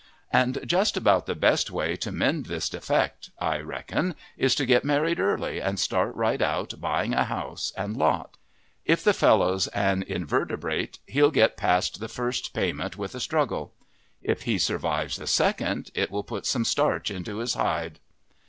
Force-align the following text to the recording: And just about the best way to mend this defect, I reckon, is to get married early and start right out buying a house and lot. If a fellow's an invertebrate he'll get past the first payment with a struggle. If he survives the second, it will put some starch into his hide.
And 0.33 0.57
just 0.65 0.97
about 0.97 1.27
the 1.27 1.35
best 1.35 1.69
way 1.69 1.95
to 1.97 2.11
mend 2.11 2.47
this 2.47 2.69
defect, 2.69 3.29
I 3.37 3.57
reckon, 3.59 4.15
is 4.35 4.55
to 4.55 4.65
get 4.65 4.83
married 4.83 5.19
early 5.19 5.59
and 5.61 5.79
start 5.79 6.15
right 6.15 6.41
out 6.41 6.81
buying 6.81 7.13
a 7.13 7.25
house 7.25 7.71
and 7.77 7.95
lot. 7.95 8.37
If 8.83 9.05
a 9.05 9.13
fellow's 9.13 9.67
an 9.67 10.01
invertebrate 10.01 10.97
he'll 11.05 11.29
get 11.29 11.55
past 11.55 11.99
the 11.99 12.07
first 12.09 12.51
payment 12.51 12.97
with 12.97 13.13
a 13.13 13.19
struggle. 13.19 13.73
If 14.23 14.41
he 14.41 14.57
survives 14.57 15.17
the 15.17 15.27
second, 15.27 15.91
it 15.93 16.09
will 16.09 16.23
put 16.23 16.47
some 16.47 16.65
starch 16.65 17.11
into 17.11 17.37
his 17.37 17.53
hide. 17.53 17.99